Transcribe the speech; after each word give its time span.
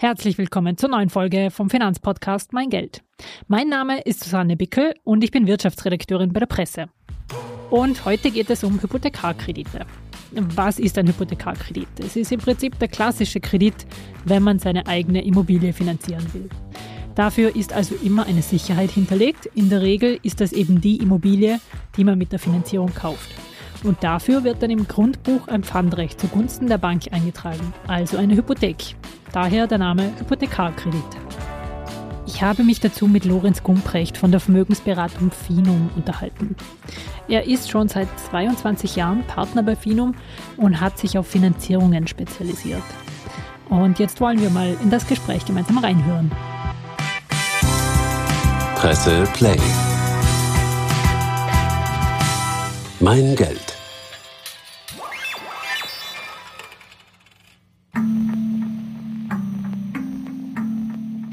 Herzlich 0.00 0.38
willkommen 0.38 0.76
zur 0.76 0.90
neuen 0.90 1.10
Folge 1.10 1.50
vom 1.50 1.70
Finanzpodcast 1.70 2.52
Mein 2.52 2.70
Geld. 2.70 3.02
Mein 3.48 3.68
Name 3.68 4.00
ist 4.02 4.22
Susanne 4.22 4.56
Bickel 4.56 4.94
und 5.02 5.24
ich 5.24 5.32
bin 5.32 5.48
Wirtschaftsredakteurin 5.48 6.32
bei 6.32 6.38
der 6.38 6.46
Presse. 6.46 6.86
Und 7.68 8.04
heute 8.04 8.30
geht 8.30 8.48
es 8.48 8.62
um 8.62 8.80
Hypothekarkredite. 8.80 9.86
Was 10.30 10.78
ist 10.78 10.98
ein 10.98 11.08
Hypothekarkredit? 11.08 11.88
Es 11.98 12.14
ist 12.14 12.30
im 12.30 12.38
Prinzip 12.38 12.78
der 12.78 12.86
klassische 12.86 13.40
Kredit, 13.40 13.74
wenn 14.24 14.44
man 14.44 14.60
seine 14.60 14.86
eigene 14.86 15.24
Immobilie 15.24 15.72
finanzieren 15.72 16.32
will. 16.32 16.48
Dafür 17.16 17.56
ist 17.56 17.72
also 17.72 17.96
immer 17.96 18.24
eine 18.26 18.42
Sicherheit 18.42 18.92
hinterlegt. 18.92 19.46
In 19.56 19.68
der 19.68 19.82
Regel 19.82 20.20
ist 20.22 20.40
das 20.40 20.52
eben 20.52 20.80
die 20.80 20.98
Immobilie, 20.98 21.58
die 21.96 22.04
man 22.04 22.18
mit 22.18 22.30
der 22.30 22.38
Finanzierung 22.38 22.94
kauft. 22.94 23.30
Und 23.82 24.04
dafür 24.04 24.44
wird 24.44 24.62
dann 24.62 24.70
im 24.70 24.86
Grundbuch 24.86 25.48
ein 25.48 25.64
Pfandrecht 25.64 26.20
zugunsten 26.20 26.68
der 26.68 26.78
Bank 26.78 27.02
eingetragen, 27.10 27.74
also 27.88 28.16
eine 28.16 28.36
Hypothek. 28.36 28.94
Daher 29.32 29.66
der 29.66 29.78
Name 29.78 30.12
Hypothekarkredit. 30.18 31.04
Ich 32.26 32.42
habe 32.42 32.62
mich 32.62 32.80
dazu 32.80 33.06
mit 33.06 33.24
Lorenz 33.24 33.62
Gumprecht 33.62 34.16
von 34.16 34.30
der 34.30 34.40
Vermögensberatung 34.40 35.30
Finum 35.30 35.90
unterhalten. 35.96 36.56
Er 37.26 37.46
ist 37.46 37.70
schon 37.70 37.88
seit 37.88 38.08
22 38.30 38.96
Jahren 38.96 39.24
Partner 39.24 39.62
bei 39.62 39.76
Finum 39.76 40.14
und 40.56 40.80
hat 40.80 40.98
sich 40.98 41.18
auf 41.18 41.26
Finanzierungen 41.26 42.06
spezialisiert. 42.06 42.82
Und 43.68 43.98
jetzt 43.98 44.20
wollen 44.20 44.40
wir 44.40 44.50
mal 44.50 44.76
in 44.82 44.90
das 44.90 45.06
Gespräch 45.06 45.44
gemeinsam 45.44 45.78
reinhören. 45.78 46.30
Presse 48.76 49.24
Play. 49.34 49.58
Mein 53.00 53.36
Geld. 53.36 53.77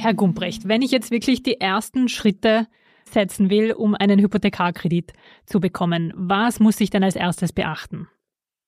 Herr 0.05 0.13
Gumprecht, 0.13 0.67
wenn 0.67 0.83
ich 0.83 0.91
jetzt 0.91 1.09
wirklich 1.09 1.41
die 1.41 1.59
ersten 1.59 2.09
Schritte 2.09 2.67
setzen 3.05 3.49
will, 3.49 3.71
um 3.71 3.95
einen 3.95 4.19
Hypothekarkredit 4.19 5.13
zu 5.47 5.59
bekommen, 5.59 6.13
was 6.15 6.59
muss 6.59 6.79
ich 6.79 6.91
denn 6.91 7.03
als 7.03 7.15
erstes 7.15 7.51
beachten? 7.51 8.07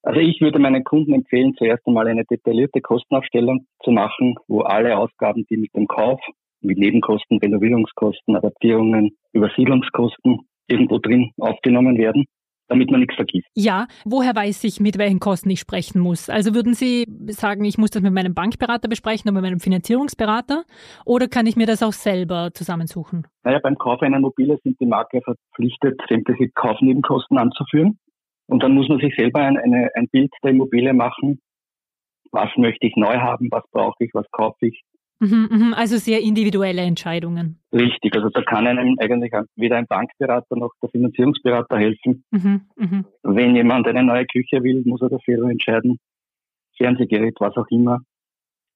Also 0.01 0.19
ich 0.19 0.41
würde 0.41 0.57
meinen 0.57 0.83
Kunden 0.83 1.13
empfehlen, 1.13 1.53
zuerst 1.55 1.85
einmal 1.85 2.07
eine 2.07 2.25
detaillierte 2.25 2.81
Kostenaufstellung 2.81 3.67
zu 3.83 3.91
machen, 3.91 4.33
wo 4.47 4.61
alle 4.61 4.97
Ausgaben, 4.97 5.45
die 5.47 5.57
mit 5.57 5.75
dem 5.75 5.85
Kauf, 5.85 6.19
mit 6.61 6.79
Nebenkosten, 6.79 7.37
Renovierungskosten, 7.37 8.35
Adaptierungen, 8.35 9.15
Übersiedlungskosten 9.31 10.39
irgendwo 10.67 10.97
drin 10.97 11.33
aufgenommen 11.37 11.99
werden 11.99 12.25
damit 12.67 12.91
man 12.91 12.99
nichts 12.99 13.15
vergisst. 13.15 13.47
Ja, 13.55 13.87
woher 14.05 14.35
weiß 14.35 14.63
ich, 14.63 14.79
mit 14.79 14.97
welchen 14.97 15.19
Kosten 15.19 15.49
ich 15.49 15.59
sprechen 15.59 15.99
muss? 15.99 16.29
Also 16.29 16.53
würden 16.53 16.73
Sie 16.73 17.05
sagen, 17.27 17.63
ich 17.65 17.77
muss 17.77 17.91
das 17.91 18.01
mit 18.01 18.13
meinem 18.13 18.33
Bankberater 18.33 18.87
besprechen 18.87 19.29
oder 19.29 19.41
mit 19.41 19.49
meinem 19.49 19.59
Finanzierungsberater? 19.59 20.63
Oder 21.05 21.27
kann 21.27 21.45
ich 21.45 21.55
mir 21.55 21.65
das 21.65 21.83
auch 21.83 21.93
selber 21.93 22.51
zusammensuchen? 22.53 23.27
Naja, 23.43 23.59
beim 23.61 23.77
Kauf 23.77 24.01
einer 24.01 24.17
Immobilie 24.17 24.57
sind 24.63 24.79
die 24.79 24.85
Makler 24.85 25.21
verpflichtet, 25.21 25.99
sämtliche 26.07 26.49
Kaufnebenkosten 26.49 27.37
anzuführen. 27.37 27.97
Und 28.47 28.63
dann 28.63 28.73
muss 28.73 28.87
man 28.87 28.99
sich 28.99 29.13
selber 29.15 29.41
ein, 29.41 29.57
eine, 29.57 29.89
ein 29.95 30.07
Bild 30.09 30.31
der 30.43 30.51
Immobilie 30.51 30.93
machen. 30.93 31.39
Was 32.31 32.49
möchte 32.57 32.87
ich 32.87 32.95
neu 32.95 33.17
haben? 33.17 33.49
Was 33.51 33.63
brauche 33.71 34.03
ich? 34.03 34.11
Was 34.13 34.29
kaufe 34.31 34.67
ich? 34.67 34.81
Mhm, 35.19 35.47
mhm. 35.49 35.73
Also 35.73 35.97
sehr 35.97 36.21
individuelle 36.21 36.81
Entscheidungen. 36.81 37.59
Richtig, 37.73 38.15
also 38.15 38.29
da 38.29 38.41
kann 38.43 38.67
einem 38.67 38.95
eigentlich 38.99 39.31
weder 39.55 39.77
ein 39.77 39.87
Bankberater 39.87 40.55
noch 40.55 40.71
der 40.81 40.89
Finanzierungsberater 40.89 41.77
helfen. 41.77 42.23
Mhm, 42.31 42.61
mh. 42.75 43.03
Wenn 43.23 43.55
jemand 43.55 43.87
eine 43.87 44.03
neue 44.03 44.25
Küche 44.25 44.61
will, 44.63 44.83
muss 44.85 45.01
er 45.01 45.09
dafür 45.09 45.49
entscheiden. 45.49 45.97
Fernsehgerät, 46.77 47.35
was 47.39 47.57
auch 47.57 47.67
immer. 47.69 48.01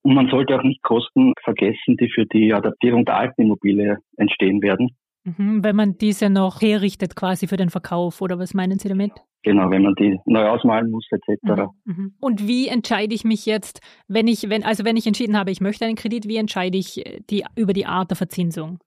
Und 0.04 0.16
man 0.16 0.30
sollte 0.30 0.56
auch 0.56 0.64
nicht 0.64 0.82
Kosten 0.82 1.34
vergessen, 1.44 1.96
die 1.98 2.10
für 2.10 2.26
die 2.26 2.54
Adaptierung 2.54 3.06
der 3.06 3.18
alten 3.18 3.44
Immobilie 3.44 3.98
entstehen 4.18 4.62
werden. 4.64 4.96
Mhm, 5.24 5.64
wenn 5.64 5.76
man 5.76 5.98
diese 5.98 6.30
noch 6.30 6.62
herrichtet 6.62 7.16
quasi 7.16 7.48
für 7.48 7.58
den 7.58 7.70
Verkauf, 7.70 8.22
oder 8.22 8.40
was 8.40 8.54
meinen 8.54 8.80
Sie 8.80 8.90
damit? 8.90 9.12
Genau, 9.44 9.72
wenn 9.72 9.82
man 9.82 9.96
die 9.96 10.20
neu 10.26 10.48
ausmalen 10.48 10.92
muss, 10.92 11.08
etc. 11.12 11.42
Mhm, 11.44 11.94
mhm. 11.94 12.14
Und 12.20 12.48
wie 12.48 12.68
entscheide 12.68 13.14
ich 13.14 13.24
mich 13.24 13.46
jetzt, 13.48 13.82
wenn 14.08 14.28
ich, 14.28 14.50
wenn, 14.50 14.64
also 14.64 14.86
wenn 14.86 14.98
ich 14.98 15.08
entschieden 15.08 15.38
habe, 15.38 15.50
ich 15.50 15.62
möchte 15.62 15.86
einen 15.86 15.96
Kredit, 15.96 16.28
wie 16.28 16.38
entscheide 16.38 16.78
ich 16.78 17.06
äh, 17.06 17.22
die, 17.30 17.44
über 17.56 17.74
die 17.74 17.88
Art 17.88 18.12
der 18.12 18.18
Verzinsung? 18.18 18.80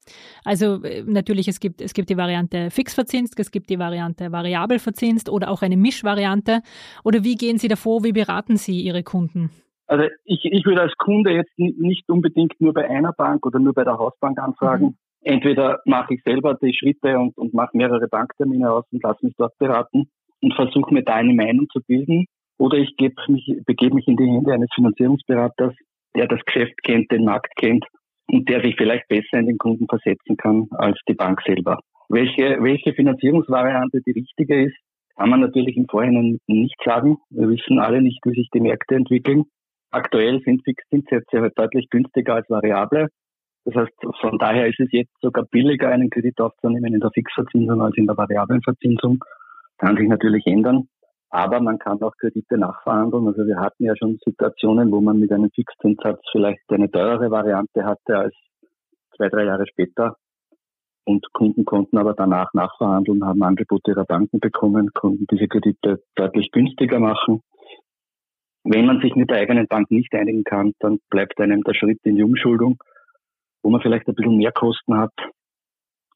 Also 0.44 0.82
äh, 0.82 1.02
natürlich, 1.06 1.48
es 1.48 1.58
gibt, 1.58 1.80
es 1.80 1.92
gibt 1.92 2.08
die 2.08 2.16
Variante 2.16 2.70
fix 2.70 2.94
verzinst, 2.94 3.38
es 3.38 3.50
gibt 3.50 3.68
die 3.68 3.80
Variante 3.80 4.30
variabel 4.30 4.78
verzinst 4.78 5.28
oder 5.28 5.50
auch 5.50 5.62
eine 5.62 5.76
Mischvariante. 5.76 6.62
Oder 7.04 7.24
wie 7.24 7.34
gehen 7.34 7.58
Sie 7.58 7.68
davor, 7.68 8.04
wie 8.04 8.12
beraten 8.12 8.56
Sie 8.56 8.80
Ihre 8.80 9.02
Kunden? 9.02 9.50
Also 9.86 10.04
ich, 10.24 10.44
ich 10.44 10.64
würde 10.64 10.82
als 10.82 10.94
Kunde 10.96 11.32
jetzt 11.32 11.52
nicht 11.58 12.08
unbedingt 12.08 12.60
nur 12.60 12.72
bei 12.72 12.88
einer 12.88 13.12
Bank 13.12 13.44
oder 13.44 13.58
nur 13.58 13.74
bei 13.74 13.84
der 13.84 13.98
Hausbank 13.98 14.38
anfragen. 14.38 14.86
Mhm 14.86 14.96
entweder 15.24 15.80
mache 15.84 16.14
ich 16.14 16.22
selber 16.22 16.54
die 16.54 16.74
Schritte 16.74 17.18
und, 17.18 17.36
und 17.36 17.54
mache 17.54 17.76
mehrere 17.76 18.08
Banktermine 18.08 18.70
aus 18.70 18.84
und 18.92 19.02
lasse 19.02 19.24
mich 19.24 19.34
dort 19.36 19.56
beraten 19.58 20.08
und 20.40 20.54
versuche 20.54 20.92
mir 20.92 21.02
da 21.02 21.14
eine 21.14 21.34
Meinung 21.34 21.68
zu 21.70 21.80
bilden. 21.86 22.26
Oder 22.58 22.78
ich 22.78 22.96
gebe 22.96 23.14
mich, 23.28 23.44
begebe 23.66 23.96
mich 23.96 24.06
in 24.06 24.16
die 24.16 24.26
Hände 24.26 24.52
eines 24.52 24.68
Finanzierungsberaters, 24.74 25.74
der 26.16 26.28
das 26.28 26.40
Geschäft 26.44 26.82
kennt, 26.84 27.10
den 27.10 27.24
Markt 27.24 27.54
kennt 27.56 27.84
und 28.28 28.48
der 28.48 28.62
sich 28.62 28.76
vielleicht 28.76 29.08
besser 29.08 29.38
in 29.38 29.46
den 29.46 29.58
Kunden 29.58 29.86
versetzen 29.88 30.36
kann 30.36 30.68
als 30.70 30.98
die 31.08 31.14
Bank 31.14 31.40
selber. 31.44 31.80
Welche, 32.08 32.58
welche 32.60 32.92
Finanzierungsvariante 32.92 34.00
die 34.06 34.12
richtige 34.12 34.66
ist, 34.66 34.76
kann 35.16 35.30
man 35.30 35.40
natürlich 35.40 35.76
im 35.76 35.86
Vorhinein 35.88 36.38
nicht 36.46 36.76
sagen. 36.84 37.18
Wir 37.30 37.48
wissen 37.48 37.78
alle 37.78 38.02
nicht, 38.02 38.20
wie 38.24 38.34
sich 38.34 38.48
die 38.52 38.60
Märkte 38.60 38.96
entwickeln. 38.96 39.44
Aktuell 39.90 40.40
sind 40.44 40.62
Fixzinssätze 40.64 41.50
deutlich 41.54 41.88
günstiger 41.88 42.34
als 42.34 42.50
Variable. 42.50 43.08
Das 43.64 43.74
heißt, 43.74 43.92
von 44.20 44.38
daher 44.38 44.66
ist 44.68 44.78
es 44.80 44.88
jetzt 44.92 45.14
sogar 45.22 45.44
billiger, 45.44 45.88
einen 45.88 46.10
Kredit 46.10 46.38
aufzunehmen 46.40 46.94
in 46.94 47.00
der 47.00 47.10
Fixverzinsung 47.10 47.80
als 47.80 47.96
in 47.96 48.06
der 48.06 48.16
variablen 48.16 48.62
Verzinsung. 48.62 49.24
Kann 49.78 49.96
sich 49.96 50.08
natürlich 50.08 50.46
ändern. 50.46 50.88
Aber 51.30 51.60
man 51.60 51.78
kann 51.78 52.00
auch 52.02 52.16
Kredite 52.16 52.58
nachverhandeln. 52.58 53.26
Also 53.26 53.44
wir 53.46 53.56
hatten 53.56 53.84
ja 53.84 53.96
schon 53.96 54.18
Situationen, 54.24 54.92
wo 54.92 55.00
man 55.00 55.18
mit 55.18 55.32
einem 55.32 55.50
Fixzinssatz 55.50 56.20
vielleicht 56.30 56.62
eine 56.70 56.90
teurere 56.90 57.30
Variante 57.30 57.84
hatte 57.84 58.18
als 58.18 58.34
zwei, 59.16 59.28
drei 59.28 59.44
Jahre 59.44 59.66
später. 59.66 60.16
Und 61.06 61.26
Kunden 61.32 61.64
konnten 61.64 61.98
aber 61.98 62.14
danach 62.14 62.52
nachverhandeln, 62.54 63.24
haben 63.24 63.42
Angebote 63.42 63.90
ihrer 63.90 64.04
Banken 64.04 64.40
bekommen, 64.40 64.90
konnten 64.94 65.26
diese 65.30 65.48
Kredite 65.48 66.02
deutlich 66.14 66.50
günstiger 66.52 67.00
machen. 67.00 67.42
Wenn 68.62 68.86
man 68.86 69.00
sich 69.00 69.14
mit 69.14 69.28
der 69.30 69.38
eigenen 69.38 69.66
Bank 69.66 69.90
nicht 69.90 70.14
einigen 70.14 70.44
kann, 70.44 70.72
dann 70.78 70.98
bleibt 71.10 71.40
einem 71.40 71.62
der 71.62 71.74
Schritt 71.74 72.00
in 72.04 72.16
die 72.16 72.22
Umschuldung 72.22 72.78
wo 73.64 73.70
man 73.70 73.80
vielleicht 73.80 74.06
ein 74.06 74.14
bisschen 74.14 74.36
mehr 74.36 74.52
Kosten 74.52 74.96
hat, 74.96 75.12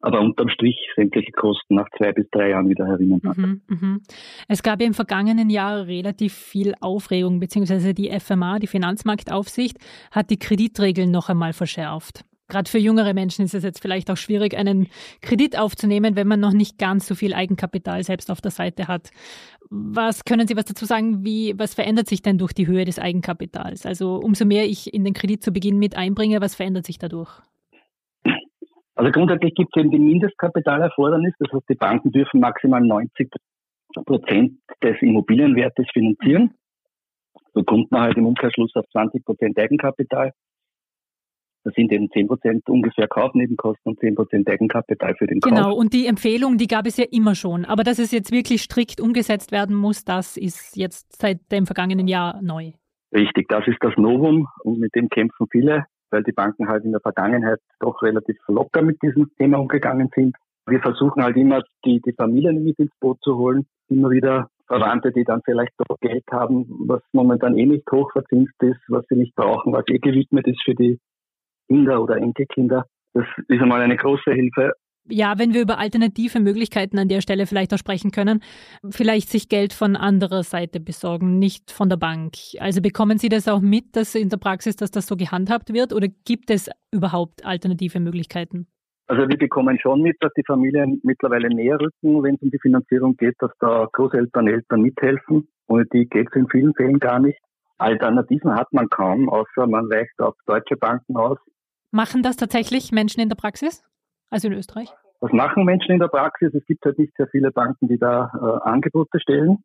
aber 0.01 0.21
unterm 0.21 0.49
Strich 0.49 0.77
sämtliche 0.95 1.33
Kosten 1.33 1.75
nach 1.75 1.89
zwei 1.97 2.13
bis 2.13 2.29
drei 2.31 2.51
Jahren 2.51 2.69
wieder 2.69 2.87
herinnen 2.87 3.21
hat. 3.27 3.37
Mhm, 3.37 3.63
mhm. 3.67 4.03
Es 4.47 4.63
gab 4.63 4.81
ja 4.81 4.87
im 4.87 4.95
vergangenen 4.95 5.51
Jahr 5.51 5.87
relativ 5.87 6.35
viel 6.35 6.75
Aufregung, 6.81 7.41
beziehungsweise 7.41 7.95
die 7.95 8.11
FMA, 8.21 8.59
die 8.59 8.69
Finanzmarktaufsicht, 8.69 9.79
hat 10.13 10.31
die 10.31 10.39
Kreditregeln 10.39 11.11
noch 11.11 11.31
einmal 11.31 11.53
verschärft. 11.53 12.25
Gerade 12.49 12.71
für 12.71 12.79
jüngere 12.79 13.13
Menschen 13.13 13.45
ist 13.45 13.55
es 13.55 13.63
jetzt 13.63 13.83
vielleicht 13.83 14.11
auch 14.11 14.17
schwierig, 14.17 14.57
einen 14.57 14.89
Kredit 15.21 15.59
aufzunehmen, 15.59 16.17
wenn 16.17 16.27
man 16.27 16.41
noch 16.41 16.53
nicht 16.53 16.79
ganz 16.79 17.07
so 17.07 17.15
viel 17.15 17.35
Eigenkapital 17.35 18.03
selbst 18.03 18.31
auf 18.31 18.41
der 18.41 18.51
Seite 18.51 18.89
hat. 18.89 19.11
Was 19.69 20.25
können 20.25 20.47
Sie 20.47 20.57
was 20.57 20.65
dazu 20.65 20.87
sagen? 20.87 21.25
Wie, 21.25 21.55
was 21.59 21.75
verändert 21.75 22.09
sich 22.09 22.23
denn 22.23 22.39
durch 22.39 22.55
die 22.55 22.67
Höhe 22.67 22.87
des 22.87 22.99
Eigenkapitals? 22.99 23.85
Also 23.85 24.17
umso 24.17 24.47
mehr 24.47 24.65
ich 24.65 24.95
in 24.95 25.05
den 25.05 25.13
Kredit 25.13 25.43
zu 25.43 25.53
Beginn 25.53 25.79
mit 25.79 25.97
einbringe, 25.97 26.41
was 26.41 26.55
verändert 26.55 26.87
sich 26.87 26.99
dadurch? 26.99 27.31
Also 28.95 29.13
grundsätzlich 29.13 29.55
gibt 29.55 29.77
es 29.77 29.81
eben 29.81 29.91
die 29.91 29.99
Mindestkapitalerfordernis. 29.99 31.35
Das 31.39 31.53
heißt, 31.53 31.69
die 31.69 31.75
Banken 31.75 32.11
dürfen 32.13 32.41
maximal 32.41 32.81
90 32.81 33.31
Prozent 34.07 34.59
des 34.83 34.97
Immobilienwertes 35.03 35.87
finanzieren. 35.93 36.55
So 37.53 37.62
kommt 37.62 37.93
man 37.93 38.03
halt 38.03 38.17
im 38.17 38.27
Umkehrschluss 38.27 38.75
auf 38.75 38.87
20 38.91 39.25
Prozent 39.25 39.59
Eigenkapital. 39.59 40.33
Das 41.69 41.75
sind 41.75 41.93
eben 41.93 42.11
10 42.11 42.29
Prozent 42.29 42.67
ungefähr 42.70 43.06
Kaufnebenkosten 43.09 43.93
und 43.93 44.00
10 44.00 44.15
Prozent 44.15 44.49
Eigenkapital 44.49 45.15
für 45.17 45.26
den 45.26 45.41
Kauf. 45.41 45.53
Genau, 45.53 45.75
und 45.75 45.93
die 45.93 46.06
Empfehlung, 46.06 46.56
die 46.56 46.67
gab 46.67 46.87
es 46.87 46.97
ja 46.97 47.05
immer 47.11 47.35
schon. 47.35 47.67
Aber 47.67 47.85
dass 47.85 47.99
es 47.99 48.11
jetzt 48.11 48.32
wirklich 48.32 48.62
strikt 48.62 49.03
umgesetzt 49.03 49.53
werden 49.53 49.76
muss, 49.76 50.03
das 50.03 50.38
ist 50.38 50.79
jetzt 50.79 51.20
seit 51.20 51.41
dem 51.53 51.67
vergangenen 51.67 52.09
Jahr 52.09 52.41
neu. 52.41 52.73
Richtig, 53.15 53.49
das 53.50 53.67
ist 53.69 53.76
das 53.82 53.93
Novum 53.99 54.49
und 54.65 54.79
mit 54.79 54.94
dem 54.94 55.11
kämpfen 55.11 55.47
viele, 55.50 55.85
weil 56.11 56.23
die 56.23 56.32
Banken 56.32 56.69
halt 56.69 56.87
in 56.87 56.93
der 56.93 57.03
Vergangenheit 57.03 57.61
doch 57.81 58.00
relativ 58.00 58.38
locker 58.49 58.81
mit 58.81 59.03
diesem 59.03 59.31
Thema 59.37 59.59
umgegangen 59.59 60.09
sind. 60.15 60.37
Wir 60.67 60.81
versuchen 60.81 61.23
halt 61.23 61.37
immer, 61.37 61.62
die, 61.85 62.00
die 62.00 62.15
Familien 62.15 62.65
mit 62.65 62.79
ins 62.79 62.93
Boot 62.99 63.19
zu 63.20 63.37
holen, 63.37 63.67
immer 63.91 64.09
wieder 64.09 64.49
Verwandte, 64.69 65.12
die 65.12 65.25
dann 65.25 65.43
vielleicht 65.44 65.75
doch 65.76 66.00
Geld 66.00 66.25
haben, 66.31 66.65
was 66.87 67.03
momentan 67.12 67.59
eh 67.59 67.67
nicht 67.67 67.85
hochverzinst 67.93 68.55
ist, 68.62 68.81
was 68.88 69.05
sie 69.11 69.17
nicht 69.17 69.35
brauchen, 69.35 69.75
was 69.75 69.85
eh 69.88 69.99
gewidmet 69.99 70.47
ist 70.47 70.62
für 70.65 70.75
die 70.75 70.99
Kinder 71.69 72.03
oder 72.03 72.17
Enkelkinder. 72.17 72.85
Das 73.15 73.25
ist 73.49 73.61
einmal 73.61 73.81
eine 73.81 73.97
große 73.97 74.32
Hilfe. 74.32 74.73
ja, 75.11 75.38
wenn 75.38 75.55
wir 75.55 75.62
über 75.62 75.79
alternative 75.79 76.41
Möglichkeiten 76.41 76.99
an 76.99 77.09
der 77.09 77.20
Stelle 77.20 77.47
vielleicht 77.47 77.73
auch 77.73 77.79
sprechen 77.79 78.11
können, 78.11 78.43
vielleicht 78.91 79.31
sich 79.31 79.49
Geld 79.49 79.73
von 79.73 79.97
anderer 79.97 80.43
Seite 80.43 80.81
besorgen, 80.81 81.38
nicht 81.38 81.70
von 81.70 81.88
der 81.88 81.97
Bank. 81.97 82.35
Also 82.59 82.82
bekommen 82.82 83.19
Sie 83.19 83.29
das 83.29 83.49
auch 83.49 83.61
mit, 83.61 83.97
dass 83.97 84.15
in 84.15 84.29
der 84.29 84.37
Praxis, 84.37 84.76
dass 84.76 84.91
das 84.91 85.06
so 85.06 85.17
gehandhabt 85.17 85.73
wird 85.73 85.93
oder 85.94 86.09
gibt 86.26 86.50
es 86.50 86.69
überhaupt 86.93 87.44
alternative 87.44 88.00
Möglichkeiten? 88.00 88.67
Also 89.06 89.26
wir 89.26 89.38
bekommen 89.38 89.79
schon 89.81 90.03
mit, 90.03 90.17
dass 90.20 90.32
die 90.35 90.44
Familien 90.47 91.00
mittlerweile 91.03 91.49
näher 91.49 91.81
rücken, 91.81 92.23
wenn 92.23 92.35
es 92.35 92.43
um 92.43 92.50
die 92.50 92.59
Finanzierung 92.61 93.17
geht, 93.17 93.37
dass 93.38 93.50
da 93.59 93.88
Großeltern, 93.91 94.47
Eltern 94.47 94.82
mithelfen. 94.82 95.49
Ohne 95.67 95.87
die 95.87 96.06
geht 96.06 96.29
es 96.29 96.37
in 96.37 96.47
vielen 96.49 96.75
Fällen 96.75 96.99
gar 96.99 97.19
nicht. 97.19 97.38
Alternativen 97.79 98.55
hat 98.55 98.70
man 98.73 98.91
kaum, 98.91 99.31
außer 99.31 99.67
man 99.67 99.88
weicht 99.88 100.20
auf 100.20 100.35
deutsche 100.47 100.76
Banken 100.76 101.17
aus. 101.17 101.38
Machen 101.90 102.23
das 102.23 102.37
tatsächlich 102.37 102.93
Menschen 102.93 103.20
in 103.20 103.29
der 103.29 103.37
Praxis? 103.37 103.82
Also 104.31 104.49
in 104.49 104.55
Österreich? 104.55 104.93
Was 105.20 105.32
machen 105.32 105.64
Menschen 105.64 105.93
in 105.93 105.99
der 105.99 106.08
Praxis? 106.08 106.52
Es 106.55 106.64
gibt 106.67 106.85
halt 106.85 106.99
nicht 106.99 107.12
sehr 107.17 107.29
viele 107.29 107.50
Banken, 107.50 107.88
die 107.88 107.99
da 107.99 108.31
äh, 108.35 108.69
Angebote 108.69 109.19
stellen. 109.20 109.64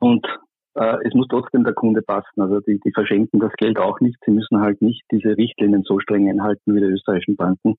Und 0.00 0.26
äh, 0.74 0.96
es 1.06 1.14
muss 1.14 1.28
trotzdem 1.28 1.64
der 1.64 1.74
Kunde 1.74 2.02
passen. 2.02 2.40
Also 2.40 2.60
die, 2.60 2.78
die 2.84 2.92
verschenken 2.92 3.40
das 3.40 3.52
Geld 3.54 3.78
auch 3.78 4.00
nicht. 4.00 4.18
Sie 4.24 4.32
müssen 4.32 4.60
halt 4.60 4.82
nicht 4.82 5.02
diese 5.10 5.36
Richtlinien 5.36 5.84
so 5.84 6.00
streng 6.00 6.28
einhalten 6.28 6.74
wie 6.74 6.80
die 6.80 6.86
österreichischen 6.86 7.36
Banken. 7.36 7.76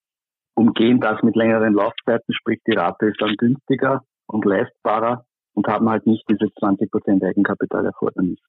Umgehen 0.55 1.00
das 1.00 1.21
mit 1.21 1.35
längeren 1.35 1.73
Laufzeiten, 1.73 2.33
sprich 2.33 2.59
die 2.67 2.73
Rate 2.73 3.07
ist 3.07 3.21
dann 3.21 3.35
günstiger 3.38 4.03
und 4.27 4.45
leistbarer 4.45 5.25
und 5.53 5.67
haben 5.67 5.89
halt 5.89 6.05
nicht 6.05 6.23
dieses 6.29 6.50
20 6.59 6.91
Prozent 6.91 7.23
Eigenkapitalerfordernis. 7.23 8.39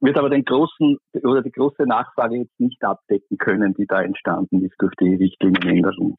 Wird 0.00 0.16
aber 0.16 0.30
den 0.30 0.44
großen 0.44 0.98
oder 1.22 1.42
die 1.42 1.52
große 1.52 1.84
Nachfrage 1.84 2.36
jetzt 2.36 2.58
nicht 2.58 2.82
abdecken 2.82 3.36
können, 3.38 3.74
die 3.74 3.86
da 3.86 4.02
entstanden 4.02 4.64
ist 4.64 4.74
durch 4.78 4.94
die 4.96 5.14
Richtlinienänderung. 5.14 6.16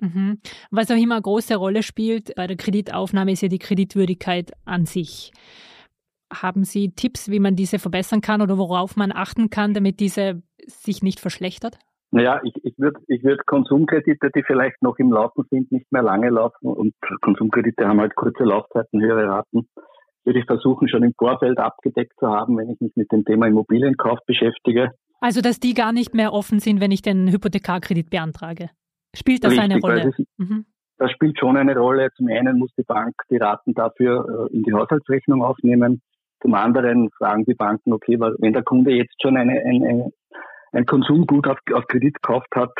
Mhm. 0.00 0.38
Was 0.70 0.90
auch 0.90 0.96
immer 0.96 1.14
eine 1.14 1.22
große 1.22 1.56
Rolle 1.56 1.82
spielt 1.82 2.34
bei 2.34 2.46
der 2.46 2.56
Kreditaufnahme, 2.56 3.32
ist 3.32 3.42
ja 3.42 3.48
die 3.48 3.58
Kreditwürdigkeit 3.58 4.52
an 4.64 4.84
sich. 4.84 5.32
Haben 6.32 6.64
Sie 6.64 6.92
Tipps, 6.92 7.30
wie 7.30 7.40
man 7.40 7.56
diese 7.56 7.78
verbessern 7.78 8.20
kann 8.20 8.42
oder 8.42 8.58
worauf 8.58 8.96
man 8.96 9.12
achten 9.12 9.50
kann, 9.50 9.74
damit 9.74 10.00
diese 10.00 10.42
sich 10.66 11.02
nicht 11.02 11.20
verschlechtert? 11.20 11.78
Naja, 12.10 12.40
ich, 12.44 12.52
ich 12.64 12.78
würde 12.78 13.00
ich 13.06 13.24
würd 13.24 13.46
Konsumkredite, 13.46 14.30
die 14.34 14.42
vielleicht 14.42 14.82
noch 14.82 14.98
im 14.98 15.12
Laufen 15.12 15.44
sind, 15.50 15.72
nicht 15.72 15.90
mehr 15.92 16.02
lange 16.02 16.28
laufen 16.28 16.66
und 16.66 16.94
Konsumkredite 17.22 17.86
haben 17.86 18.00
halt 18.00 18.14
kurze 18.14 18.44
Laufzeiten, 18.44 19.00
höhere 19.00 19.28
Raten, 19.28 19.68
würde 20.24 20.38
ich 20.38 20.46
versuchen, 20.46 20.88
schon 20.88 21.02
im 21.02 21.14
Vorfeld 21.16 21.58
abgedeckt 21.58 22.12
zu 22.18 22.26
haben, 22.28 22.56
wenn 22.56 22.70
ich 22.70 22.80
mich 22.80 22.92
mit 22.96 23.10
dem 23.12 23.24
Thema 23.24 23.46
Immobilienkauf 23.46 24.18
beschäftige. 24.26 24.90
Also, 25.20 25.40
dass 25.40 25.60
die 25.60 25.74
gar 25.74 25.92
nicht 25.92 26.14
mehr 26.14 26.32
offen 26.32 26.58
sind, 26.58 26.80
wenn 26.80 26.90
ich 26.90 27.02
den 27.02 27.30
Hypothekarkredit 27.30 28.10
beantrage? 28.10 28.70
Spielt 29.14 29.44
das 29.44 29.52
Richtig, 29.52 29.70
eine 29.70 29.80
Rolle? 29.80 30.04
Das, 30.04 30.26
mhm. 30.38 30.66
das, 30.98 31.10
spielt 31.12 31.38
schon 31.38 31.56
eine 31.56 31.76
Rolle. 31.76 32.08
Zum 32.16 32.28
einen 32.28 32.58
muss 32.58 32.72
die 32.76 32.82
Bank 32.82 33.14
die 33.30 33.36
Raten 33.36 33.74
dafür 33.74 34.48
äh, 34.50 34.56
in 34.56 34.62
die 34.62 34.72
Haushaltsrechnung 34.72 35.42
aufnehmen. 35.42 36.02
Zum 36.40 36.54
anderen 36.54 37.10
fragen 37.16 37.44
die 37.44 37.54
Banken, 37.54 37.92
okay, 37.92 38.18
wenn 38.18 38.52
der 38.52 38.64
Kunde 38.64 38.92
jetzt 38.92 39.20
schon 39.22 39.36
eine, 39.36 39.60
eine, 39.60 40.10
ein 40.72 40.86
Konsumgut 40.86 41.46
auf, 41.46 41.58
auf 41.72 41.86
Kredit 41.86 42.20
gekauft 42.20 42.48
hat, 42.56 42.72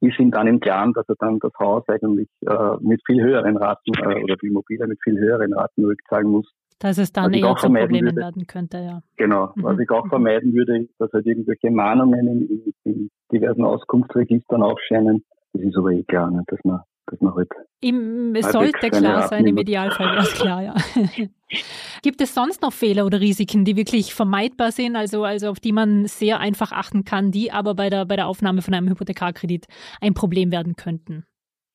ist 0.00 0.18
ihm 0.18 0.30
dann 0.30 0.48
im 0.48 0.60
Klaren, 0.60 0.92
dass 0.92 1.08
er 1.08 1.14
dann 1.18 1.38
das 1.38 1.52
Haus 1.58 1.84
eigentlich 1.88 2.28
äh, 2.46 2.76
mit 2.80 3.00
viel 3.06 3.22
höheren 3.22 3.56
Raten 3.56 3.94
äh, 3.94 4.22
oder 4.22 4.36
die 4.36 4.48
Immobilie 4.48 4.86
mit 4.86 4.98
viel 5.02 5.18
höheren 5.18 5.54
Raten 5.54 5.84
rückzahlen 5.84 6.28
muss. 6.28 6.52
Dass 6.82 6.98
es 6.98 7.12
dann 7.12 7.32
eher 7.32 7.54
zu 7.54 7.68
Problemen 7.68 8.06
würde. 8.06 8.16
werden 8.16 8.46
könnte, 8.48 8.78
ja. 8.78 9.02
Genau. 9.16 9.52
Mhm. 9.54 9.62
Was 9.62 9.78
ich 9.78 9.88
auch 9.90 10.08
vermeiden 10.08 10.52
würde, 10.52 10.78
ist, 10.78 10.90
dass 10.98 11.12
halt 11.12 11.26
irgendwelche 11.26 11.70
Mahnungen 11.70 12.26
in, 12.26 12.74
in 12.82 13.10
diversen 13.30 13.64
Auskunftsregistern 13.64 14.64
aufscheinen, 14.64 15.22
das 15.52 15.62
ist 15.62 15.76
aber 15.76 15.92
eh 15.92 16.02
klar, 16.02 16.28
ne, 16.32 16.42
dass 16.48 16.58
man, 16.64 16.80
dass 17.06 17.20
man 17.20 17.36
halt. 17.36 17.48
Im, 17.80 18.34
es 18.34 18.50
sollte 18.50 18.90
klar 18.90 19.28
sein, 19.28 19.46
im 19.46 19.58
Idealfall 19.58 20.18
es 20.18 20.34
klar, 20.34 20.62
ja. 20.62 20.74
Gibt 22.02 22.20
es 22.20 22.34
sonst 22.34 22.62
noch 22.62 22.72
Fehler 22.72 23.06
oder 23.06 23.20
Risiken, 23.20 23.64
die 23.64 23.76
wirklich 23.76 24.12
vermeidbar 24.12 24.72
sind, 24.72 24.96
also, 24.96 25.22
also 25.22 25.50
auf 25.50 25.60
die 25.60 25.72
man 25.72 26.06
sehr 26.06 26.40
einfach 26.40 26.72
achten 26.72 27.04
kann, 27.04 27.30
die 27.30 27.52
aber 27.52 27.76
bei 27.76 27.90
der, 27.90 28.06
bei 28.06 28.16
der 28.16 28.26
Aufnahme 28.26 28.60
von 28.60 28.74
einem 28.74 28.88
Hypothekarkredit 28.88 29.68
ein 30.00 30.14
Problem 30.14 30.50
werden 30.50 30.74
könnten? 30.74 31.26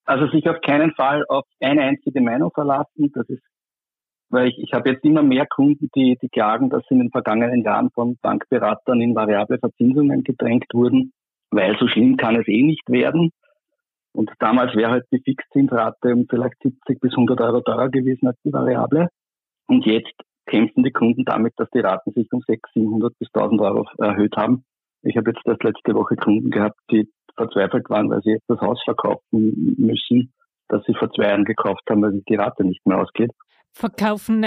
Also 0.03 0.27
sich 0.27 0.49
auf 0.49 0.59
keinen 0.61 0.91
Fall 0.95 1.25
auf 1.29 1.45
eine 1.61 1.81
einzige 1.81 2.19
Meinung 2.21 2.51
verlassen. 2.53 3.11
Das 3.13 3.27
ist, 3.29 3.43
weil 4.29 4.49
ich, 4.49 4.57
ich 4.57 4.73
habe 4.73 4.89
jetzt 4.89 5.05
immer 5.05 5.23
mehr 5.23 5.45
Kunden, 5.47 5.89
die, 5.95 6.17
die 6.21 6.29
klagen, 6.29 6.69
dass 6.69 6.83
sie 6.87 6.95
in 6.95 7.01
den 7.01 7.11
vergangenen 7.11 7.63
Jahren 7.63 7.89
von 7.91 8.17
Bankberatern 8.21 9.01
in 9.01 9.15
variable 9.15 9.57
Verzinsungen 9.59 10.23
gedrängt 10.23 10.67
wurden, 10.73 11.13
weil 11.51 11.77
so 11.77 11.87
schlimm 11.87 12.17
kann 12.17 12.35
es 12.35 12.47
eh 12.47 12.63
nicht 12.63 12.89
werden. 12.89 13.31
Und 14.13 14.31
damals 14.39 14.75
wäre 14.75 14.91
halt 14.91 15.05
die 15.11 15.21
Fixzinsrate 15.21 16.13
um 16.13 16.25
vielleicht 16.29 16.61
70 16.61 16.99
bis 16.99 17.11
100 17.11 17.39
Euro 17.39 17.61
teurer 17.61 17.89
gewesen 17.89 18.27
als 18.27 18.37
die 18.43 18.51
Variable. 18.51 19.09
Und 19.67 19.85
jetzt 19.85 20.13
kämpfen 20.47 20.83
die 20.83 20.91
Kunden 20.91 21.23
damit, 21.23 21.53
dass 21.57 21.69
die 21.69 21.79
Raten 21.79 22.11
sich 22.13 22.27
um 22.31 22.41
600, 22.41 22.73
700 22.73 23.19
bis 23.19 23.29
1000 23.33 23.61
Euro 23.61 23.85
erhöht 23.99 24.35
haben. 24.35 24.63
Ich 25.03 25.15
habe 25.17 25.31
jetzt 25.31 25.45
erst 25.45 25.63
letzte 25.63 25.93
Woche 25.93 26.15
Kunden 26.15 26.49
gehabt, 26.49 26.79
die 26.91 27.07
verzweifelt 27.35 27.89
waren, 27.89 28.09
weil 28.09 28.21
sie 28.23 28.31
jetzt 28.31 28.49
das 28.49 28.59
Haus 28.59 28.81
verkaufen 28.83 29.75
müssen, 29.77 30.33
das 30.67 30.83
sie 30.85 30.95
vor 30.95 31.11
zwei 31.11 31.27
Jahren 31.29 31.45
gekauft 31.45 31.83
haben, 31.89 32.01
weil 32.01 32.13
sich 32.13 32.25
die 32.25 32.35
Rate 32.35 32.63
nicht 32.63 32.85
mehr 32.85 32.97
ausgeht. 32.97 33.31
Verkaufen, 33.77 34.45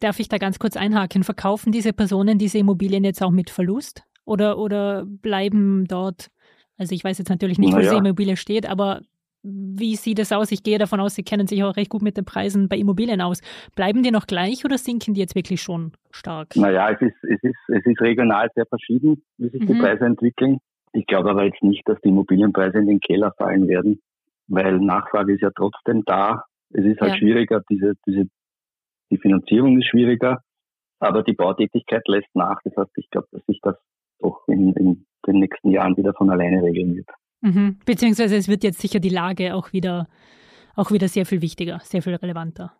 darf 0.00 0.20
ich 0.20 0.28
da 0.28 0.38
ganz 0.38 0.58
kurz 0.58 0.76
einhaken, 0.76 1.24
verkaufen 1.24 1.72
diese 1.72 1.92
Personen 1.92 2.38
diese 2.38 2.58
Immobilien 2.58 3.04
jetzt 3.04 3.22
auch 3.22 3.30
mit 3.30 3.50
Verlust? 3.50 4.02
Oder, 4.24 4.58
oder 4.58 5.06
bleiben 5.06 5.86
dort 5.86 6.30
also 6.78 6.94
ich 6.94 7.04
weiß 7.04 7.18
jetzt 7.18 7.28
natürlich 7.28 7.58
nicht, 7.58 7.72
wo 7.72 7.76
naja. 7.76 7.90
diese 7.90 7.98
Immobilie 7.98 8.36
steht, 8.36 8.68
aber 8.68 9.00
wie 9.42 9.96
sieht 9.96 10.18
es 10.18 10.32
aus? 10.32 10.52
Ich 10.52 10.62
gehe 10.62 10.78
davon 10.78 11.00
aus, 11.00 11.14
Sie 11.14 11.22
kennen 11.22 11.46
sich 11.46 11.62
auch 11.62 11.76
recht 11.76 11.90
gut 11.90 12.02
mit 12.02 12.16
den 12.16 12.24
Preisen 12.24 12.68
bei 12.68 12.76
Immobilien 12.76 13.20
aus. 13.20 13.40
Bleiben 13.74 14.02
die 14.02 14.10
noch 14.10 14.26
gleich 14.26 14.64
oder 14.64 14.78
sinken 14.78 15.14
die 15.14 15.20
jetzt 15.20 15.34
wirklich 15.34 15.60
schon 15.60 15.92
stark? 16.10 16.56
Naja, 16.56 16.90
es 16.90 17.00
ist, 17.00 17.16
es 17.22 17.42
ist, 17.42 17.56
es 17.68 17.84
ist 17.84 18.00
regional 18.00 18.48
sehr 18.54 18.66
verschieden, 18.66 19.22
wie 19.38 19.48
sich 19.48 19.62
mhm. 19.62 19.66
die 19.66 19.74
Preise 19.74 20.04
entwickeln. 20.06 20.58
Ich 20.92 21.06
glaube 21.06 21.30
aber 21.30 21.44
jetzt 21.44 21.62
nicht, 21.62 21.88
dass 21.88 22.00
die 22.00 22.08
Immobilienpreise 22.08 22.78
in 22.78 22.86
den 22.86 23.00
Keller 23.00 23.32
fallen 23.36 23.68
werden, 23.68 24.00
weil 24.48 24.78
Nachfrage 24.78 25.34
ist 25.34 25.42
ja 25.42 25.50
trotzdem 25.54 26.02
da. 26.04 26.44
Es 26.70 26.84
ist 26.84 27.00
halt 27.00 27.12
ja. 27.12 27.18
schwieriger, 27.18 27.62
diese, 27.70 27.94
diese, 28.06 28.26
die 29.10 29.18
Finanzierung 29.18 29.78
ist 29.80 29.88
schwieriger, 29.88 30.42
aber 31.00 31.22
die 31.22 31.32
Bautätigkeit 31.32 32.06
lässt 32.08 32.34
nach. 32.34 32.60
Das 32.64 32.76
heißt, 32.76 32.90
ich 32.96 33.10
glaube, 33.10 33.28
dass 33.32 33.44
sich 33.46 33.60
das 33.62 33.76
doch 34.20 34.46
in, 34.48 34.72
in 34.74 35.06
den 35.26 35.38
nächsten 35.40 35.70
Jahren 35.70 35.96
wieder 35.96 36.14
von 36.14 36.30
alleine 36.30 36.62
regeln 36.62 36.96
wird. 36.96 37.08
Mhm. 37.40 37.78
Beziehungsweise 37.84 38.36
es 38.36 38.48
wird 38.48 38.64
jetzt 38.64 38.80
sicher 38.80 39.00
die 39.00 39.08
Lage 39.08 39.54
auch 39.54 39.72
wieder, 39.72 40.08
auch 40.74 40.90
wieder 40.90 41.08
sehr 41.08 41.26
viel 41.26 41.40
wichtiger, 41.42 41.78
sehr 41.82 42.02
viel 42.02 42.14
relevanter. 42.14 42.72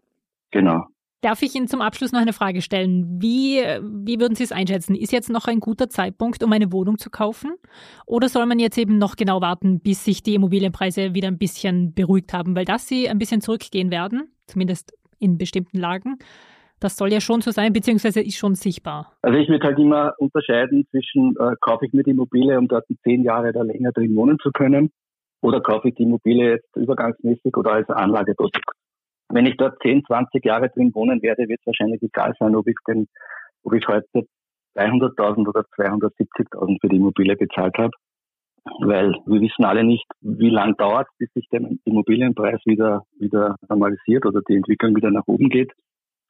Genau. 0.50 0.86
Darf 1.20 1.42
ich 1.42 1.54
Ihnen 1.56 1.66
zum 1.66 1.80
Abschluss 1.80 2.12
noch 2.12 2.20
eine 2.20 2.32
Frage 2.32 2.62
stellen? 2.62 3.20
Wie, 3.20 3.56
wie 3.56 4.20
würden 4.20 4.36
Sie 4.36 4.44
es 4.44 4.52
einschätzen? 4.52 4.94
Ist 4.94 5.10
jetzt 5.10 5.30
noch 5.30 5.48
ein 5.48 5.58
guter 5.58 5.88
Zeitpunkt, 5.88 6.44
um 6.44 6.52
eine 6.52 6.72
Wohnung 6.72 6.96
zu 6.96 7.10
kaufen? 7.10 7.54
Oder 8.06 8.28
soll 8.28 8.46
man 8.46 8.60
jetzt 8.60 8.78
eben 8.78 8.98
noch 8.98 9.16
genau 9.16 9.40
warten, 9.40 9.80
bis 9.80 10.04
sich 10.04 10.22
die 10.22 10.34
Immobilienpreise 10.34 11.14
wieder 11.14 11.26
ein 11.26 11.38
bisschen 11.38 11.92
beruhigt 11.92 12.32
haben? 12.32 12.54
Weil 12.54 12.66
dass 12.66 12.86
sie 12.86 13.08
ein 13.08 13.18
bisschen 13.18 13.40
zurückgehen 13.40 13.90
werden, 13.90 14.30
zumindest 14.46 14.92
in 15.18 15.38
bestimmten 15.38 15.78
Lagen, 15.78 16.18
das 16.80 16.96
soll 16.96 17.12
ja 17.12 17.20
schon 17.20 17.40
so 17.40 17.50
sein, 17.50 17.72
beziehungsweise 17.72 18.20
ist 18.20 18.36
schon 18.36 18.54
sichtbar. 18.54 19.12
Also 19.22 19.38
ich 19.38 19.48
würde 19.48 19.66
halt 19.66 19.78
immer 19.78 20.14
unterscheiden 20.18 20.86
zwischen, 20.90 21.34
äh, 21.38 21.56
kaufe 21.60 21.86
ich 21.86 21.92
mir 21.92 22.04
die 22.04 22.10
Immobilie, 22.10 22.56
um 22.56 22.68
dort 22.68 22.86
zehn 23.02 23.24
Jahre 23.24 23.48
oder 23.48 23.64
länger 23.64 23.90
drin 23.92 24.14
wohnen 24.14 24.38
zu 24.38 24.50
können, 24.52 24.90
oder 25.40 25.60
kaufe 25.60 25.88
ich 25.88 25.94
die 25.94 26.04
Immobilie 26.04 26.50
jetzt 26.50 26.76
übergangsmäßig 26.76 27.56
oder 27.56 27.72
als 27.72 27.88
Anlageprodukt. 27.88 28.70
Wenn 29.30 29.46
ich 29.46 29.56
dort 29.56 29.80
10, 29.82 30.04
20 30.06 30.44
Jahre 30.44 30.68
drin 30.70 30.94
wohnen 30.94 31.22
werde, 31.22 31.48
wird 31.48 31.60
es 31.60 31.66
wahrscheinlich 31.66 32.02
egal 32.02 32.34
sein, 32.38 32.56
ob 32.56 32.66
ich, 32.66 32.76
den, 32.86 33.06
ob 33.62 33.74
ich 33.74 33.86
heute 33.86 34.06
300.000 34.76 35.48
oder 35.48 35.60
270.000 35.76 36.78
für 36.80 36.88
die 36.88 36.96
Immobilie 36.96 37.36
bezahlt 37.36 37.76
habe. 37.76 37.90
Weil 38.80 39.12
wir 39.26 39.40
wissen 39.40 39.64
alle 39.64 39.84
nicht, 39.84 40.06
wie 40.20 40.50
lange 40.50 40.74
dauert, 40.74 41.08
bis 41.18 41.32
sich 41.32 41.46
der 41.50 41.62
Immobilienpreis 41.84 42.60
wieder, 42.64 43.04
wieder 43.18 43.56
normalisiert 43.68 44.26
oder 44.26 44.40
die 44.48 44.56
Entwicklung 44.56 44.94
wieder 44.94 45.10
nach 45.10 45.26
oben 45.26 45.48
geht. 45.48 45.72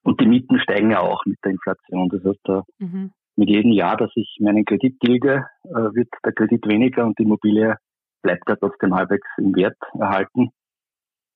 Und 0.02 0.20
die 0.20 0.26
Mieten 0.26 0.58
steigen 0.60 0.90
ja 0.90 1.00
auch 1.00 1.24
mit 1.26 1.38
der 1.44 1.52
Inflation. 1.52 2.08
Das 2.08 2.24
heißt, 2.24 2.40
da 2.44 2.62
mhm. 2.78 3.12
mit 3.36 3.48
jedem 3.48 3.72
Jahr, 3.72 3.96
dass 3.96 4.10
ich 4.14 4.38
meinen 4.40 4.64
Kredit 4.64 4.98
tilge, 5.00 5.44
äh, 5.64 5.94
wird 5.94 6.08
der 6.24 6.32
Kredit 6.32 6.66
weniger 6.66 7.04
und 7.04 7.18
die 7.18 7.24
Immobilie 7.24 7.76
bleibt 8.22 8.48
ja 8.48 8.56
trotzdem 8.56 8.94
halbwegs 8.94 9.26
im 9.38 9.54
Wert 9.54 9.76
erhalten. 9.98 10.50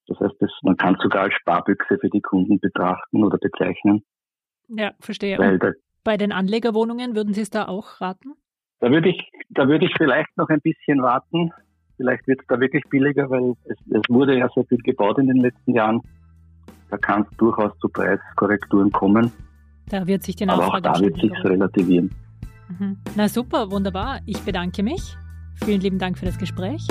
Das 0.09 0.19
heißt, 0.19 0.35
das, 0.41 0.51
man 0.63 0.77
kann 0.77 0.97
sogar 1.01 1.23
als 1.23 1.35
Sparbüchse 1.35 1.99
für 2.01 2.11
die 2.11 2.21
Kunden 2.21 2.59
betrachten 2.59 3.23
oder 3.23 3.39
bezeichnen. 3.39 4.03
Ja, 4.69 4.93
verstehe. 5.01 5.37
Bei 6.05 6.17
den 6.17 6.33
Anlegerwohnungen 6.33 7.15
würden 7.15 7.35
Sie 7.35 7.43
es 7.43 7.51
da 7.51 7.69
auch 7.69 8.01
raten? 8.01 8.33
Da 8.83 8.91
würde 8.91 9.09
ich, 9.09 9.33
da 9.49 9.67
würde 9.67 9.87
ich 9.87 9.93
vielleicht 9.97 10.37
noch 10.37 10.51
ein 10.51 10.61
bisschen 10.61 11.01
warten. 11.01 11.51
Vielleicht 11.97 12.27
wird 12.27 12.41
es 12.41 12.47
da 12.49 12.61
wirklich 12.61 12.85
billiger, 12.91 13.31
weil 13.31 13.55
es, 13.65 13.77
es 13.91 14.03
wurde 14.11 14.37
ja 14.37 14.51
so 14.55 14.65
viel 14.65 14.79
gebaut 14.79 15.19
in 15.19 15.29
den 15.29 15.39
letzten 15.39 15.73
Jahren 15.73 16.03
da 16.93 16.99
kann 16.99 17.23
es 17.23 17.37
durchaus 17.39 17.73
zu 17.79 17.89
Preiskorrekturen 17.89 18.93
kommen. 18.93 19.33
Da 19.89 20.07
wird 20.07 20.23
sich 20.23 20.37
die 20.37 20.45
Nachfrage 20.45 20.89
Aber 20.89 20.91
auch 20.91 20.99
da 20.99 21.01
wird 21.01 21.19
sich 21.19 21.33
relativieren. 21.43 22.15
Mhm. 22.69 22.99
Na 23.17 23.29
super, 23.29 23.71
wunderbar. 23.71 24.21
Ich 24.27 24.39
bedanke 24.41 24.83
mich. 24.83 25.17
Vielen 25.65 25.81
lieben 25.81 25.99
Dank 25.99 26.19
für 26.19 26.27
das 26.27 26.39
Gespräch. 26.39 26.87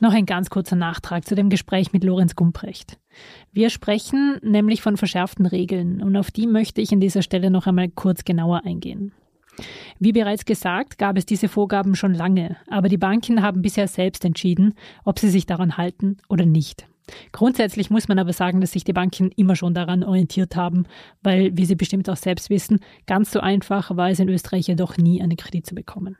Noch 0.00 0.12
ein 0.12 0.26
ganz 0.26 0.50
kurzer 0.50 0.74
Nachtrag 0.74 1.24
zu 1.24 1.36
dem 1.36 1.50
Gespräch 1.50 1.92
mit 1.92 2.02
Lorenz 2.02 2.34
Gumprecht. 2.34 2.98
Wir 3.52 3.70
sprechen 3.70 4.40
nämlich 4.42 4.82
von 4.82 4.96
verschärften 4.96 5.46
Regeln 5.46 6.02
und 6.02 6.16
auf 6.16 6.32
die 6.32 6.48
möchte 6.48 6.80
ich 6.80 6.92
an 6.92 7.00
dieser 7.00 7.22
Stelle 7.22 7.50
noch 7.50 7.66
einmal 7.66 7.88
kurz 7.88 8.24
genauer 8.24 8.62
eingehen. 8.64 9.12
Wie 10.00 10.12
bereits 10.12 10.44
gesagt, 10.44 10.98
gab 10.98 11.16
es 11.16 11.26
diese 11.26 11.48
Vorgaben 11.48 11.94
schon 11.94 12.12
lange, 12.12 12.56
aber 12.68 12.88
die 12.88 12.98
Banken 12.98 13.40
haben 13.40 13.62
bisher 13.62 13.86
selbst 13.86 14.24
entschieden, 14.24 14.74
ob 15.04 15.20
sie 15.20 15.30
sich 15.30 15.46
daran 15.46 15.76
halten 15.76 16.16
oder 16.28 16.44
nicht. 16.44 16.88
Grundsätzlich 17.30 17.90
muss 17.90 18.08
man 18.08 18.18
aber 18.18 18.32
sagen, 18.32 18.60
dass 18.60 18.72
sich 18.72 18.82
die 18.82 18.92
Banken 18.92 19.30
immer 19.36 19.54
schon 19.54 19.74
daran 19.74 20.02
orientiert 20.02 20.56
haben, 20.56 20.86
weil, 21.22 21.56
wie 21.56 21.66
Sie 21.66 21.76
bestimmt 21.76 22.08
auch 22.08 22.16
selbst 22.16 22.50
wissen, 22.50 22.80
ganz 23.06 23.30
so 23.30 23.40
einfach 23.40 23.94
war 23.96 24.10
es 24.10 24.18
in 24.18 24.28
Österreich 24.28 24.66
jedoch 24.68 24.96
nie, 24.96 25.22
einen 25.22 25.36
Kredit 25.36 25.66
zu 25.66 25.74
bekommen. 25.74 26.16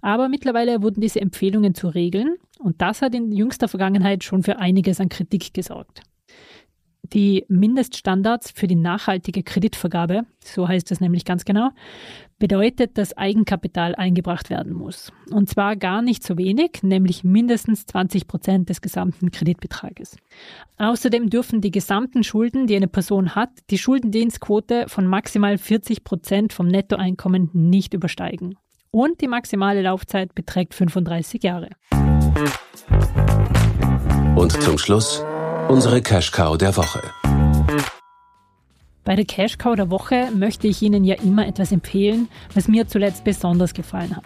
Aber 0.00 0.28
mittlerweile 0.28 0.82
wurden 0.82 1.00
diese 1.00 1.20
Empfehlungen 1.20 1.74
zu 1.74 1.88
Regeln 1.88 2.36
und 2.58 2.80
das 2.80 3.02
hat 3.02 3.14
in 3.14 3.32
jüngster 3.32 3.68
Vergangenheit 3.68 4.24
schon 4.24 4.42
für 4.42 4.58
einiges 4.58 5.00
an 5.00 5.08
Kritik 5.08 5.54
gesorgt. 5.54 6.02
Die 7.12 7.44
Mindeststandards 7.48 8.52
für 8.52 8.66
die 8.66 8.76
nachhaltige 8.76 9.42
Kreditvergabe, 9.42 10.22
so 10.42 10.66
heißt 10.66 10.90
es 10.92 11.00
nämlich 11.00 11.24
ganz 11.24 11.44
genau, 11.44 11.70
bedeutet, 12.38 12.96
dass 12.96 13.16
Eigenkapital 13.16 13.94
eingebracht 13.94 14.50
werden 14.50 14.72
muss. 14.72 15.12
Und 15.30 15.48
zwar 15.48 15.76
gar 15.76 16.00
nicht 16.00 16.24
so 16.24 16.38
wenig, 16.38 16.82
nämlich 16.82 17.22
mindestens 17.22 17.86
20 17.86 18.26
Prozent 18.28 18.68
des 18.70 18.80
gesamten 18.80 19.30
Kreditbetrages. 19.30 20.16
Außerdem 20.78 21.28
dürfen 21.28 21.60
die 21.60 21.70
gesamten 21.70 22.24
Schulden, 22.24 22.66
die 22.66 22.76
eine 22.76 22.88
Person 22.88 23.34
hat, 23.34 23.50
die 23.70 23.78
Schuldendienstquote 23.78 24.88
von 24.88 25.06
maximal 25.06 25.58
40 25.58 26.04
Prozent 26.04 26.52
vom 26.52 26.66
Nettoeinkommen 26.66 27.50
nicht 27.52 27.94
übersteigen. 27.94 28.56
Und 28.94 29.22
die 29.22 29.26
maximale 29.26 29.80
Laufzeit 29.80 30.34
beträgt 30.34 30.74
35 30.74 31.42
Jahre. 31.42 31.70
Und 34.36 34.52
zum 34.62 34.76
Schluss 34.76 35.24
Unsere 35.70 36.02
Cash-Cow 36.02 36.58
der 36.58 36.76
Woche. 36.76 37.00
Bei 39.04 39.16
der 39.16 39.24
Cash-Cow 39.24 39.76
der 39.76 39.88
Woche 39.88 40.28
möchte 40.34 40.68
ich 40.68 40.82
Ihnen 40.82 41.04
ja 41.04 41.14
immer 41.14 41.46
etwas 41.46 41.72
empfehlen, 41.72 42.28
was 42.52 42.68
mir 42.68 42.86
zuletzt 42.86 43.24
besonders 43.24 43.72
gefallen 43.72 44.14
hat. 44.14 44.24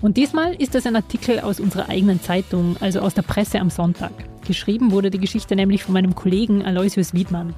Und 0.00 0.16
diesmal 0.16 0.52
ist 0.54 0.74
das 0.74 0.84
ein 0.86 0.96
Artikel 0.96 1.38
aus 1.38 1.60
unserer 1.60 1.88
eigenen 1.88 2.20
Zeitung, 2.20 2.76
also 2.80 2.98
aus 2.98 3.14
der 3.14 3.22
Presse 3.22 3.60
am 3.60 3.70
Sonntag. 3.70 4.10
Geschrieben 4.48 4.90
wurde 4.90 5.10
die 5.10 5.20
Geschichte 5.20 5.54
nämlich 5.54 5.84
von 5.84 5.92
meinem 5.92 6.16
Kollegen 6.16 6.64
Aloysius 6.64 7.14
Wiedmann. 7.14 7.54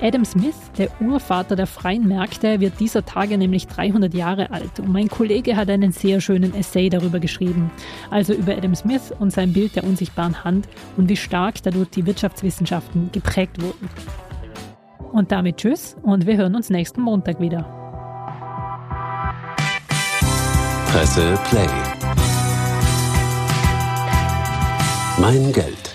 Adam 0.00 0.24
Smith, 0.24 0.54
der 0.76 0.88
Urvater 1.00 1.56
der 1.56 1.66
freien 1.66 2.06
Märkte, 2.06 2.60
wird 2.60 2.78
dieser 2.78 3.04
Tage 3.04 3.36
nämlich 3.36 3.66
300 3.66 4.14
Jahre 4.14 4.50
alt 4.52 4.78
und 4.78 4.92
mein 4.92 5.08
Kollege 5.08 5.56
hat 5.56 5.68
einen 5.68 5.90
sehr 5.90 6.20
schönen 6.20 6.54
Essay 6.54 6.88
darüber 6.88 7.18
geschrieben, 7.18 7.72
also 8.08 8.32
über 8.32 8.56
Adam 8.56 8.76
Smith 8.76 9.12
und 9.18 9.32
sein 9.32 9.52
Bild 9.52 9.74
der 9.74 9.82
unsichtbaren 9.82 10.44
Hand 10.44 10.68
und 10.96 11.08
wie 11.08 11.16
stark 11.16 11.62
dadurch 11.64 11.90
die 11.90 12.06
Wirtschaftswissenschaften 12.06 13.10
geprägt 13.10 13.60
wurden. 13.60 13.88
Und 15.12 15.32
damit 15.32 15.56
tschüss 15.56 15.96
und 16.02 16.26
wir 16.26 16.36
hören 16.36 16.54
uns 16.54 16.70
nächsten 16.70 17.00
Montag 17.00 17.40
wieder. 17.40 17.62
Presse 20.92 21.34
Play. 21.50 21.66
Mein 25.20 25.52
Geld. 25.52 25.87